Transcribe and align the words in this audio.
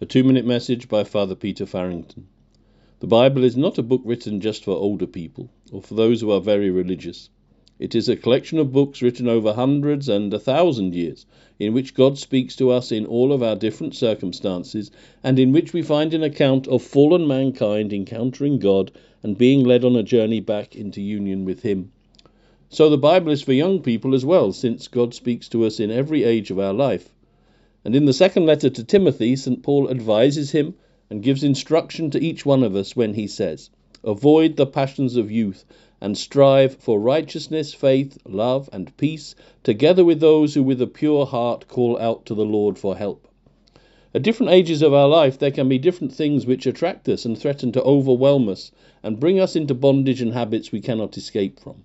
A 0.00 0.06
two 0.06 0.24
minute 0.24 0.44
message 0.44 0.88
by 0.88 1.04
Father 1.04 1.36
Peter 1.36 1.64
Farrington. 1.64 2.26
The 2.98 3.06
Bible 3.06 3.44
is 3.44 3.56
not 3.56 3.78
a 3.78 3.82
book 3.82 4.02
written 4.04 4.40
just 4.40 4.64
for 4.64 4.72
older 4.72 5.06
people 5.06 5.50
or 5.70 5.82
for 5.82 5.94
those 5.94 6.20
who 6.20 6.32
are 6.32 6.40
very 6.40 6.68
religious. 6.68 7.30
It 7.78 7.94
is 7.94 8.08
a 8.08 8.16
collection 8.16 8.58
of 8.58 8.72
books 8.72 9.02
written 9.02 9.28
over 9.28 9.52
hundreds 9.52 10.08
and 10.08 10.34
a 10.34 10.40
thousand 10.40 10.96
years, 10.96 11.26
in 11.60 11.72
which 11.72 11.94
God 11.94 12.18
speaks 12.18 12.56
to 12.56 12.72
us 12.72 12.90
in 12.90 13.06
all 13.06 13.32
of 13.32 13.40
our 13.40 13.54
different 13.54 13.94
circumstances, 13.94 14.90
and 15.22 15.38
in 15.38 15.52
which 15.52 15.72
we 15.72 15.80
find 15.80 16.12
an 16.12 16.24
account 16.24 16.66
of 16.66 16.82
fallen 16.82 17.28
mankind 17.28 17.92
encountering 17.92 18.58
God 18.58 18.90
and 19.22 19.38
being 19.38 19.62
led 19.62 19.84
on 19.84 19.94
a 19.94 20.02
journey 20.02 20.40
back 20.40 20.74
into 20.74 21.00
union 21.00 21.44
with 21.44 21.62
Him. 21.62 21.92
So 22.68 22.90
the 22.90 22.98
Bible 22.98 23.30
is 23.30 23.42
for 23.42 23.52
young 23.52 23.80
people 23.80 24.12
as 24.16 24.24
well, 24.24 24.50
since 24.50 24.88
God 24.88 25.14
speaks 25.14 25.48
to 25.50 25.64
us 25.64 25.78
in 25.78 25.92
every 25.92 26.24
age 26.24 26.50
of 26.50 26.58
our 26.58 26.74
life. 26.74 27.13
And 27.84 27.94
in 27.94 28.06
the 28.06 28.14
second 28.14 28.46
letter 28.46 28.70
to 28.70 28.82
Timothy, 28.82 29.36
St. 29.36 29.62
Paul 29.62 29.90
advises 29.90 30.52
him 30.52 30.74
and 31.10 31.22
gives 31.22 31.44
instruction 31.44 32.10
to 32.10 32.24
each 32.24 32.46
one 32.46 32.62
of 32.62 32.74
us 32.74 32.96
when 32.96 33.12
he 33.12 33.26
says, 33.26 33.68
Avoid 34.02 34.56
the 34.56 34.64
passions 34.64 35.16
of 35.16 35.30
youth 35.30 35.66
and 36.00 36.16
strive 36.16 36.76
for 36.76 36.98
righteousness, 36.98 37.74
faith, 37.74 38.16
love, 38.26 38.70
and 38.72 38.96
peace, 38.96 39.34
together 39.62 40.02
with 40.02 40.20
those 40.20 40.54
who 40.54 40.62
with 40.62 40.80
a 40.80 40.86
pure 40.86 41.26
heart 41.26 41.68
call 41.68 41.98
out 41.98 42.24
to 42.24 42.34
the 42.34 42.46
Lord 42.46 42.78
for 42.78 42.96
help. 42.96 43.28
At 44.14 44.22
different 44.22 44.52
ages 44.52 44.80
of 44.80 44.94
our 44.94 45.08
life, 45.08 45.38
there 45.38 45.50
can 45.50 45.68
be 45.68 45.78
different 45.78 46.14
things 46.14 46.46
which 46.46 46.66
attract 46.66 47.08
us 47.08 47.24
and 47.26 47.36
threaten 47.36 47.70
to 47.72 47.82
overwhelm 47.82 48.48
us 48.48 48.70
and 49.02 49.20
bring 49.20 49.38
us 49.38 49.56
into 49.56 49.74
bondage 49.74 50.22
and 50.22 50.32
habits 50.32 50.72
we 50.72 50.80
cannot 50.80 51.18
escape 51.18 51.60
from. 51.60 51.84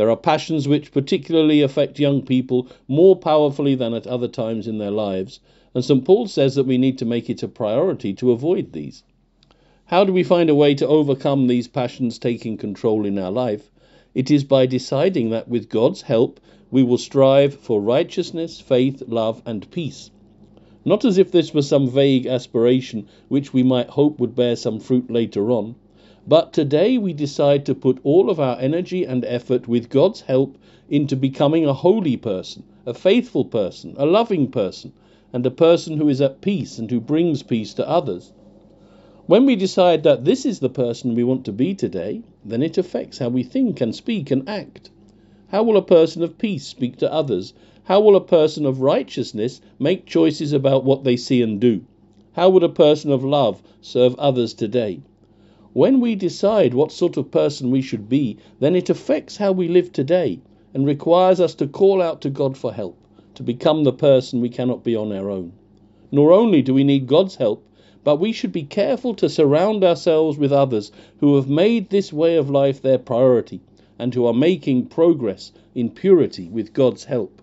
There 0.00 0.08
are 0.08 0.16
passions 0.16 0.66
which 0.66 0.92
particularly 0.92 1.60
affect 1.60 2.00
young 2.00 2.22
people 2.22 2.66
more 2.88 3.14
powerfully 3.14 3.74
than 3.74 3.92
at 3.92 4.06
other 4.06 4.28
times 4.28 4.66
in 4.66 4.78
their 4.78 4.90
lives, 4.90 5.40
and 5.74 5.84
St. 5.84 6.02
Paul 6.06 6.26
says 6.26 6.54
that 6.54 6.64
we 6.64 6.78
need 6.78 6.96
to 6.96 7.04
make 7.04 7.28
it 7.28 7.42
a 7.42 7.48
priority 7.48 8.14
to 8.14 8.30
avoid 8.30 8.72
these. 8.72 9.02
How 9.84 10.06
do 10.06 10.12
we 10.14 10.22
find 10.22 10.48
a 10.48 10.54
way 10.54 10.74
to 10.76 10.88
overcome 10.88 11.48
these 11.48 11.68
passions 11.68 12.18
taking 12.18 12.56
control 12.56 13.04
in 13.04 13.18
our 13.18 13.30
life? 13.30 13.70
It 14.14 14.30
is 14.30 14.42
by 14.42 14.64
deciding 14.64 15.28
that 15.28 15.48
with 15.50 15.68
God's 15.68 16.00
help 16.00 16.40
we 16.70 16.82
will 16.82 16.96
strive 16.96 17.52
for 17.52 17.78
righteousness, 17.82 18.58
faith, 18.58 19.02
love, 19.06 19.42
and 19.44 19.70
peace. 19.70 20.10
Not 20.82 21.04
as 21.04 21.18
if 21.18 21.30
this 21.30 21.52
were 21.52 21.60
some 21.60 21.86
vague 21.86 22.24
aspiration 22.24 23.06
which 23.28 23.52
we 23.52 23.62
might 23.62 23.90
hope 23.90 24.18
would 24.18 24.34
bear 24.34 24.56
some 24.56 24.80
fruit 24.80 25.10
later 25.10 25.50
on. 25.50 25.74
But 26.28 26.52
today 26.52 26.98
we 26.98 27.14
decide 27.14 27.64
to 27.64 27.74
put 27.74 27.98
all 28.02 28.28
of 28.28 28.38
our 28.38 28.58
energy 28.60 29.04
and 29.04 29.24
effort, 29.24 29.66
with 29.66 29.88
God's 29.88 30.20
help, 30.20 30.58
into 30.90 31.16
becoming 31.16 31.64
a 31.64 31.72
holy 31.72 32.18
person, 32.18 32.62
a 32.84 32.92
faithful 32.92 33.46
person, 33.46 33.94
a 33.96 34.04
loving 34.04 34.48
person, 34.48 34.92
and 35.32 35.46
a 35.46 35.50
person 35.50 35.96
who 35.96 36.10
is 36.10 36.20
at 36.20 36.42
peace 36.42 36.78
and 36.78 36.90
who 36.90 37.00
brings 37.00 37.42
peace 37.42 37.72
to 37.72 37.88
others. 37.88 38.32
When 39.26 39.46
we 39.46 39.56
decide 39.56 40.02
that 40.02 40.26
this 40.26 40.44
is 40.44 40.60
the 40.60 40.68
person 40.68 41.14
we 41.14 41.24
want 41.24 41.46
to 41.46 41.52
be 41.52 41.74
today, 41.74 42.20
then 42.44 42.62
it 42.62 42.76
affects 42.76 43.16
how 43.16 43.30
we 43.30 43.42
think 43.42 43.80
and 43.80 43.94
speak 43.94 44.30
and 44.30 44.46
act. 44.46 44.90
How 45.48 45.62
will 45.62 45.78
a 45.78 45.82
person 45.82 46.22
of 46.22 46.36
peace 46.36 46.66
speak 46.66 46.96
to 46.98 47.10
others? 47.10 47.54
How 47.84 47.98
will 48.00 48.14
a 48.14 48.20
person 48.20 48.66
of 48.66 48.82
righteousness 48.82 49.62
make 49.78 50.04
choices 50.04 50.52
about 50.52 50.84
what 50.84 51.02
they 51.02 51.16
see 51.16 51.40
and 51.40 51.58
do? 51.58 51.80
How 52.32 52.50
would 52.50 52.62
a 52.62 52.68
person 52.68 53.10
of 53.10 53.24
love 53.24 53.62
serve 53.80 54.14
others 54.16 54.52
today? 54.52 55.00
When 55.72 56.00
we 56.00 56.16
decide 56.16 56.74
what 56.74 56.90
sort 56.90 57.16
of 57.16 57.30
person 57.30 57.70
we 57.70 57.80
should 57.80 58.08
be, 58.08 58.38
then 58.58 58.74
it 58.74 58.90
affects 58.90 59.36
how 59.36 59.52
we 59.52 59.68
live 59.68 59.92
today 59.92 60.40
and 60.74 60.84
requires 60.84 61.38
us 61.38 61.54
to 61.54 61.68
call 61.68 62.02
out 62.02 62.20
to 62.22 62.28
God 62.28 62.58
for 62.58 62.72
help, 62.72 62.96
to 63.36 63.44
become 63.44 63.84
the 63.84 63.92
person 63.92 64.40
we 64.40 64.48
cannot 64.48 64.82
be 64.82 64.96
on 64.96 65.12
our 65.12 65.30
own. 65.30 65.52
Nor 66.10 66.32
only 66.32 66.60
do 66.60 66.74
we 66.74 66.82
need 66.82 67.06
God's 67.06 67.36
help, 67.36 67.64
but 68.02 68.18
we 68.18 68.32
should 68.32 68.50
be 68.50 68.64
careful 68.64 69.14
to 69.14 69.28
surround 69.28 69.84
ourselves 69.84 70.36
with 70.36 70.50
others 70.50 70.90
who 71.20 71.36
have 71.36 71.48
made 71.48 71.90
this 71.90 72.12
way 72.12 72.36
of 72.36 72.50
life 72.50 72.82
their 72.82 72.98
priority 72.98 73.60
and 73.96 74.12
who 74.12 74.26
are 74.26 74.34
making 74.34 74.86
progress 74.86 75.52
in 75.76 75.88
purity 75.88 76.48
with 76.48 76.72
God's 76.72 77.04
help. 77.04 77.40